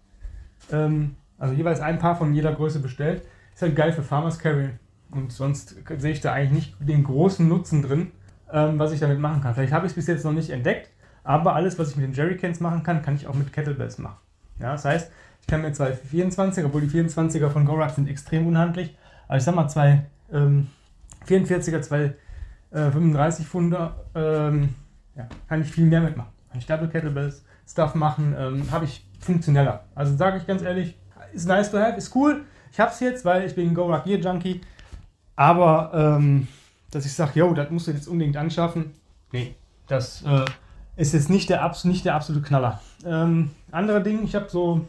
ähm, 0.72 1.15
also 1.39 1.53
jeweils 1.53 1.79
ein 1.79 1.98
Paar 1.98 2.15
von 2.15 2.34
jeder 2.34 2.53
Größe 2.53 2.79
bestellt. 2.79 3.24
Ist 3.55 3.62
halt 3.62 3.75
geil 3.75 3.91
für 3.91 4.03
Farmers 4.03 4.38
Carry. 4.38 4.69
Und 5.12 5.31
sonst 5.31 5.75
sehe 5.98 6.12
ich 6.12 6.22
da 6.22 6.34
eigentlich 6.34 6.77
nicht 6.79 6.88
den 6.88 7.03
großen 7.03 7.48
Nutzen 7.48 7.81
drin, 7.81 8.12
ähm, 8.51 8.77
was 8.77 8.91
ich 8.91 9.00
damit 9.00 9.19
machen 9.19 9.41
kann. 9.41 9.55
Vielleicht 9.55 9.74
habe 9.74 9.86
ich 9.88 9.91
es 9.91 9.96
bis 9.96 10.08
jetzt 10.08 10.24
noch 10.24 10.34
nicht 10.34 10.51
entdeckt, 10.51 10.91
aber 11.24 11.55
alles, 11.55 11.79
was 11.79 11.89
ich 11.89 11.96
mit 11.96 12.05
den 12.05 12.13
Jerrycans 12.13 12.60
machen 12.60 12.84
kann, 12.84 13.01
kann 13.01 13.15
ich 13.15 13.25
auch 13.25 13.34
mit 13.34 13.51
Kettlebells 13.51 13.98
machen. 13.98 14.17
Ja, 14.60 14.74
das 14.74 14.86
heißt, 14.86 15.12
ich 15.41 15.48
kann 15.48 15.62
mir 15.62 15.72
zwei 15.72 15.93
24er, 15.93 16.65
obwohl 16.65 16.81
die 16.81 16.89
24er 16.89 17.50
von 17.50 17.65
Gorak 17.65 17.91
sind 17.91 18.08
extrem 18.08 18.46
unhandlich, 18.46 18.96
aber 19.27 19.38
ich 19.38 19.43
sag 19.43 19.55
mal 19.55 19.67
zwei 19.67 20.05
ähm, 20.31 20.67
44er, 21.27 21.81
zwei 21.81 22.13
äh, 22.72 22.91
35 22.91 23.48
Pfunder, 23.48 24.05
ähm, 24.13 24.75
ja, 25.15 25.27
kann 25.48 25.62
ich 25.62 25.72
viel 25.72 25.86
mehr 25.86 26.01
mitmachen. 26.01 26.31
Kann 26.50 26.60
ich 26.60 26.67
Double 26.67 26.88
Kettlebells 26.88 27.43
Stuff 27.67 27.96
machen, 27.96 28.36
ähm, 28.38 28.72
habe 28.72 28.86
ich 28.86 29.08
funktioneller. 29.19 29.86
Also 29.93 30.15
sage 30.15 30.38
ich 30.38 30.48
ganz 30.48 30.62
ehrlich, 30.62 30.98
ist 31.33 31.48
nice 31.48 31.71
to 31.71 31.77
have, 31.77 31.98
ist 31.98 32.15
cool. 32.15 32.45
Ich 32.71 32.79
habe 32.79 32.91
es 32.91 33.00
jetzt, 33.00 33.25
weil 33.25 33.45
ich 33.45 33.55
bin 33.55 33.74
Go 33.74 33.86
Rock 33.86 34.05
Gear 34.05 34.19
Junkie. 34.19 34.62
Aber 35.36 35.91
ähm, 35.93 36.48
dass 36.91 37.05
ich 37.05 37.13
sage, 37.13 37.31
yo, 37.36 37.53
das 37.53 37.69
musst 37.69 37.88
du 37.88 37.91
jetzt 37.91 38.07
unbedingt 38.07 38.38
anschaffen, 38.38 38.91
nee, 39.31 39.55
das 39.88 40.24
äh, 40.24 40.45
ist 40.95 41.13
jetzt 41.13 41.29
nicht 41.29 41.50
der, 41.50 41.71
nicht 41.83 42.05
der 42.05 42.15
absolute 42.15 42.45
Knaller. 42.45 42.81
Ähm, 43.05 43.51
andere 43.71 44.01
Ding, 44.01 44.24
ich 44.24 44.36
habe 44.36 44.50
so 44.50 44.86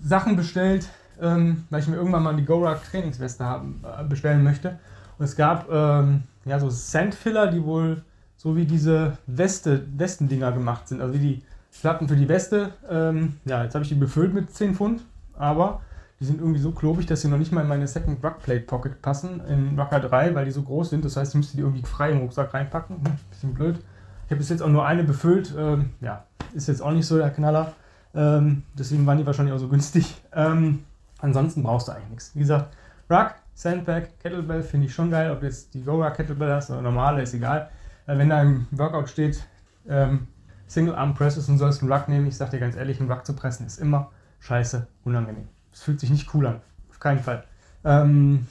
Sachen 0.00 0.36
bestellt, 0.36 0.88
ähm, 1.20 1.64
weil 1.70 1.80
ich 1.80 1.88
mir 1.88 1.96
irgendwann 1.96 2.22
mal 2.22 2.36
die 2.36 2.44
GoRuck 2.44 2.82
Trainingsweste 2.84 3.44
haben, 3.44 3.82
äh, 3.82 4.04
bestellen 4.04 4.44
möchte. 4.44 4.78
Und 5.18 5.24
es 5.24 5.34
gab 5.34 5.68
ähm, 5.70 6.22
ja 6.44 6.60
so 6.60 6.70
Sandfiller, 6.70 7.48
die 7.48 7.64
wohl 7.64 8.02
so 8.36 8.54
wie 8.54 8.66
diese 8.66 9.18
Weste, 9.26 9.84
Westendinger 9.96 10.52
gemacht 10.52 10.86
sind, 10.86 11.00
also 11.00 11.12
wie 11.14 11.18
die 11.18 11.42
Platten 11.80 12.08
für 12.08 12.16
die 12.16 12.28
Weste. 12.28 12.72
Ähm, 12.88 13.36
ja, 13.44 13.62
jetzt 13.64 13.74
habe 13.74 13.84
ich 13.84 13.88
die 13.88 13.94
befüllt 13.94 14.34
mit 14.34 14.50
10 14.50 14.74
Pfund, 14.74 15.02
aber 15.34 15.80
die 16.20 16.24
sind 16.24 16.40
irgendwie 16.40 16.60
so 16.60 16.72
klobig, 16.72 17.06
dass 17.06 17.20
sie 17.20 17.28
noch 17.28 17.38
nicht 17.38 17.52
mal 17.52 17.62
in 17.62 17.68
meine 17.68 17.86
Second 17.86 18.24
Ruckplate 18.24 18.62
Pocket 18.62 19.00
passen, 19.00 19.40
in 19.46 19.78
Rucker 19.78 20.00
3, 20.00 20.34
weil 20.34 20.44
die 20.44 20.50
so 20.50 20.62
groß 20.62 20.90
sind. 20.90 21.04
Das 21.04 21.16
heißt, 21.16 21.32
ich 21.32 21.36
müsste 21.36 21.56
die 21.56 21.62
irgendwie 21.62 21.86
frei 21.86 22.10
im 22.10 22.18
Rucksack 22.18 22.52
reinpacken. 22.52 22.96
Hm, 22.96 23.16
bisschen 23.30 23.54
blöd. 23.54 23.78
Ich 24.26 24.30
habe 24.30 24.38
bis 24.38 24.48
jetzt 24.48 24.62
auch 24.62 24.68
nur 24.68 24.84
eine 24.84 25.04
befüllt. 25.04 25.54
Ähm, 25.56 25.90
ja, 26.00 26.24
ist 26.54 26.66
jetzt 26.66 26.82
auch 26.82 26.90
nicht 26.90 27.06
so 27.06 27.16
der 27.16 27.30
Knaller. 27.30 27.72
Ähm, 28.14 28.64
deswegen 28.76 29.06
waren 29.06 29.18
die 29.18 29.26
wahrscheinlich 29.26 29.54
auch 29.54 29.60
so 29.60 29.68
günstig. 29.68 30.20
Ähm, 30.32 30.84
ansonsten 31.20 31.62
brauchst 31.62 31.88
du 31.88 31.92
eigentlich 31.92 32.10
nichts. 32.10 32.34
Wie 32.34 32.40
gesagt, 32.40 32.74
Ruck, 33.08 33.34
Sandbag, 33.54 34.18
Kettlebell 34.20 34.62
finde 34.62 34.86
ich 34.86 34.94
schon 34.94 35.10
geil. 35.10 35.30
Ob 35.30 35.42
jetzt 35.44 35.72
die 35.74 35.82
Go-Ruck 35.82 36.14
Kettlebell 36.14 36.52
hast 36.52 36.70
oder 36.70 36.82
normale, 36.82 37.22
ist 37.22 37.34
egal. 37.34 37.70
Äh, 38.06 38.18
wenn 38.18 38.28
da 38.28 38.42
im 38.42 38.66
Workout 38.72 39.08
steht, 39.08 39.44
ähm, 39.88 40.26
Single 40.68 40.94
Arm 40.94 41.14
Presses 41.14 41.48
und 41.48 41.58
sollst 41.58 41.82
einen 41.82 41.92
Ruck 41.92 42.08
nehmen, 42.08 42.26
ich 42.26 42.36
sag 42.36 42.50
dir 42.50 42.60
ganz 42.60 42.76
ehrlich, 42.76 43.00
einen 43.00 43.10
Ruck 43.10 43.26
zu 43.26 43.32
pressen 43.32 43.66
ist 43.66 43.78
immer 43.78 44.10
scheiße 44.40 44.86
unangenehm. 45.04 45.48
Es 45.72 45.82
fühlt 45.82 45.98
sich 45.98 46.10
nicht 46.10 46.32
cool 46.34 46.46
an. 46.46 46.60
Auf 46.90 47.00
keinen 47.00 47.20
Fall. 47.20 47.44
Ähm, 47.84 48.46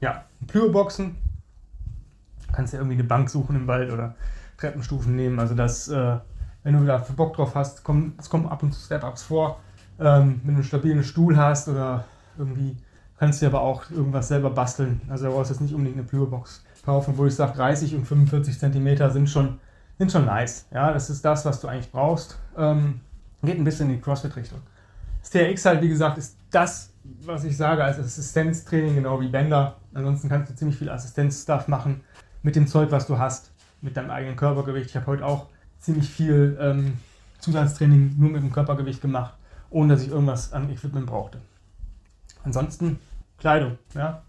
ja, 0.00 0.24
Plyoboxen. 0.46 1.16
Kannst 2.52 2.72
ja 2.72 2.78
irgendwie 2.78 2.94
eine 2.94 3.04
Bank 3.04 3.28
suchen 3.28 3.56
im 3.56 3.66
Wald 3.66 3.92
oder 3.92 4.14
Treppenstufen 4.56 5.14
nehmen. 5.14 5.38
Also 5.38 5.54
das, 5.54 5.88
äh, 5.88 6.18
wenn 6.62 6.78
du 6.78 6.86
da 6.86 6.98
Bock 6.98 7.34
drauf 7.34 7.54
hast, 7.54 7.84
komm, 7.84 8.14
es 8.18 8.30
kommen 8.30 8.46
ab 8.46 8.62
und 8.62 8.72
zu 8.72 8.80
Step-Ups 8.80 9.24
vor. 9.24 9.60
Ähm, 9.98 10.40
wenn 10.44 10.54
du 10.54 10.60
einen 10.60 10.64
stabilen 10.64 11.04
Stuhl 11.04 11.36
hast 11.36 11.68
oder 11.68 12.04
irgendwie 12.38 12.76
kannst 13.18 13.42
du 13.42 13.46
aber 13.46 13.60
auch 13.60 13.90
irgendwas 13.90 14.28
selber 14.28 14.50
basteln. 14.50 15.00
Also 15.08 15.26
du 15.26 15.32
brauchst 15.32 15.50
jetzt 15.50 15.60
nicht 15.60 15.74
unbedingt 15.74 15.98
eine 15.98 16.06
Plyobox 16.06 16.64
kaufen, 16.84 17.14
wo 17.16 17.26
ich 17.26 17.34
sage, 17.34 17.54
30 17.56 17.96
und 17.96 18.06
45 18.06 18.58
cm 18.58 19.10
sind 19.10 19.28
schon, 19.28 19.58
sind 19.98 20.12
schon 20.12 20.24
nice. 20.24 20.66
Ja, 20.72 20.92
das 20.92 21.10
ist 21.10 21.24
das, 21.24 21.44
was 21.44 21.60
du 21.60 21.68
eigentlich 21.68 21.90
brauchst. 21.90 22.38
Ähm, 22.56 23.00
geht 23.42 23.58
ein 23.58 23.64
bisschen 23.64 23.90
in 23.90 23.96
die 23.96 24.00
CrossFit-Richtung. 24.00 24.60
Das 25.20 25.30
TRX 25.30 25.64
halt, 25.64 25.82
wie 25.82 25.88
gesagt, 25.88 26.18
ist 26.18 26.36
das, 26.50 26.92
was 27.24 27.44
ich 27.44 27.56
sage, 27.56 27.82
als 27.82 27.98
Assistenztraining, 27.98 28.94
genau 28.94 29.20
wie 29.20 29.28
Bänder. 29.28 29.76
Ansonsten 29.92 30.28
kannst 30.28 30.50
du 30.50 30.56
ziemlich 30.56 30.78
viel 30.78 30.88
Assistenzstuff 30.88 31.68
machen 31.68 32.02
mit 32.42 32.56
dem 32.56 32.66
Zeug, 32.66 32.90
was 32.90 33.06
du 33.06 33.18
hast, 33.18 33.52
mit 33.80 33.96
deinem 33.96 34.10
eigenen 34.10 34.36
Körpergewicht. 34.36 34.90
Ich 34.90 34.96
habe 34.96 35.06
heute 35.06 35.26
auch 35.26 35.48
ziemlich 35.80 36.08
viel 36.08 36.56
ähm, 36.60 36.98
Zusatztraining 37.40 38.14
nur 38.18 38.30
mit 38.30 38.42
dem 38.42 38.52
Körpergewicht 38.52 39.00
gemacht, 39.00 39.34
ohne 39.70 39.94
dass 39.94 40.02
ich 40.02 40.10
irgendwas 40.10 40.52
an 40.52 40.70
Equipment 40.70 41.06
brauchte. 41.06 41.40
Ansonsten 42.44 42.98
Kleidung, 43.38 43.78
ja, 43.94 44.22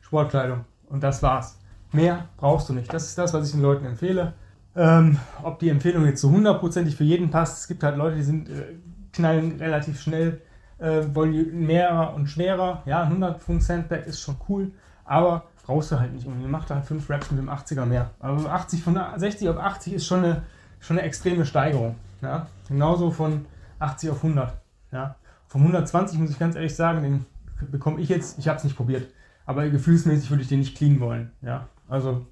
Sportkleidung 0.00 0.64
und 0.88 1.02
das 1.02 1.22
war's. 1.22 1.58
Mehr 1.92 2.28
brauchst 2.36 2.68
du 2.68 2.72
nicht. 2.72 2.92
Das 2.92 3.04
ist 3.04 3.16
das, 3.18 3.32
was 3.32 3.46
ich 3.46 3.52
den 3.52 3.62
Leuten 3.62 3.86
empfehle. 3.86 4.34
Ähm, 4.76 5.18
ob 5.42 5.58
die 5.58 5.70
Empfehlung 5.70 6.04
jetzt 6.04 6.20
so 6.20 6.30
hundertprozentig 6.30 6.96
für 6.96 7.04
jeden 7.04 7.30
passt, 7.30 7.60
es 7.60 7.68
gibt 7.68 7.82
halt 7.82 7.96
Leute, 7.96 8.16
die 8.16 8.22
sind 8.22 8.50
äh, 8.50 8.74
knallen 9.12 9.58
relativ 9.58 10.00
schnell, 10.00 10.42
äh, 10.78 11.02
wollen 11.14 11.66
mehr 11.66 12.12
und 12.14 12.26
schwerer. 12.26 12.82
Ja, 12.84 13.02
100 13.04 13.42
Pfund 13.42 13.62
Sandbag 13.62 14.06
ist 14.06 14.20
schon 14.20 14.36
cool, 14.48 14.72
aber 15.04 15.44
brauchst 15.64 15.92
du 15.92 15.98
halt 15.98 16.12
nicht. 16.12 16.26
Und 16.26 16.48
macht 16.50 16.70
halt 16.70 16.84
5 16.84 17.08
Raps 17.10 17.30
mit 17.30 17.40
dem 17.40 17.48
80er 17.48 17.86
mehr. 17.86 18.10
Also 18.20 18.48
80 18.48 18.82
von 18.82 19.00
60 19.16 19.48
auf 19.48 19.58
80 19.58 19.94
ist 19.94 20.06
schon 20.06 20.24
eine, 20.24 20.42
schon 20.80 20.98
eine 20.98 21.06
extreme 21.06 21.46
Steigerung. 21.46 21.96
Ja? 22.22 22.46
Genauso 22.68 23.10
von 23.10 23.46
80 23.78 24.10
auf 24.10 24.22
100. 24.22 24.52
Ja? 24.92 25.16
Vom 25.48 25.62
120 25.62 26.18
muss 26.18 26.30
ich 26.30 26.38
ganz 26.38 26.54
ehrlich 26.54 26.74
sagen, 26.74 27.02
den 27.02 27.26
bekomme 27.70 28.00
ich 28.00 28.08
jetzt, 28.08 28.38
ich 28.38 28.48
habe 28.48 28.58
es 28.58 28.64
nicht 28.64 28.76
probiert, 28.76 29.08
aber 29.46 29.68
gefühlsmäßig 29.68 30.30
würde 30.30 30.42
ich 30.42 30.48
den 30.48 30.60
nicht 30.60 30.76
clean 30.76 31.00
wollen. 31.00 31.32
Ja? 31.40 31.68
Also 31.88 32.26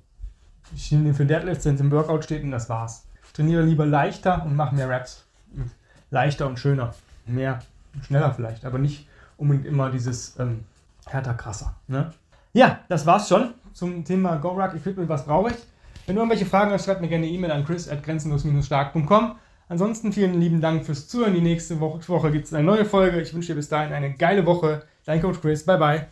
ich 0.75 0.91
nehme 0.93 1.05
den 1.05 1.15
für 1.15 1.27
Deadlifts, 1.27 1.65
wenn 1.65 1.75
es 1.75 1.81
im 1.81 1.91
Workout 1.91 2.25
steht 2.25 2.43
und 2.43 2.51
das 2.51 2.69
war's. 2.69 3.07
Ich 3.25 3.33
trainiere 3.33 3.63
lieber 3.63 3.87
leichter 3.87 4.45
und 4.45 4.55
mache 4.57 4.75
mehr 4.75 4.89
Raps 4.89 5.25
leichter 6.11 6.47
und 6.47 6.59
schöner. 6.59 6.95
Mehr, 7.27 7.61
schneller 8.07 8.33
vielleicht, 8.33 8.65
aber 8.65 8.79
nicht 8.79 9.09
unbedingt 9.37 9.67
immer 9.67 9.91
dieses 9.91 10.39
ähm, 10.39 10.65
härter, 11.07 11.35
krasser. 11.35 11.75
Ne? 11.89 12.13
Ja, 12.53 12.81
das 12.89 13.07
war's 13.07 13.29
schon 13.29 13.55
zum 13.73 14.05
Thema 14.05 14.37
GoRuck 14.37 14.75
Equipment. 14.75 15.09
Was 15.09 15.27
brauche 15.27 15.51
ich? 15.51 15.57
Wenn 16.07 16.17
du 16.17 16.23
irgendwelche 16.23 16.47
Fragen 16.47 16.71
hast, 16.71 16.85
schreib 16.85 17.01
mir 17.01 17.09
gerne 17.09 17.27
eine 17.27 17.35
E-Mail 17.35 17.51
an 17.51 17.65
chris.grenzenlos-stark.com. 17.65 19.37
Ansonsten 19.69 20.13
vielen 20.13 20.39
lieben 20.41 20.61
Dank 20.61 20.85
fürs 20.85 21.09
Zuhören. 21.09 21.35
Die 21.35 21.41
nächste 21.41 21.81
Woche, 21.81 22.07
Woche 22.09 22.31
gibt 22.31 22.47
es 22.47 22.53
eine 22.53 22.65
neue 22.65 22.85
Folge. 22.85 23.21
Ich 23.21 23.33
wünsche 23.35 23.49
dir 23.49 23.57
bis 23.57 23.69
dahin 23.69 23.93
eine 23.93 24.15
geile 24.15 24.45
Woche. 24.45 24.85
Dein 25.07 25.23
Coach 25.23 25.41
Chris. 25.41 25.65
Bye, 25.65 25.79
bye. 25.79 26.07